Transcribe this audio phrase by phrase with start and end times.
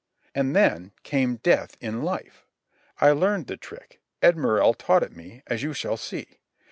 [0.33, 2.47] And then came death in life.
[2.99, 6.39] I learned the trick, Ed Morrell taught it me, as you shall see.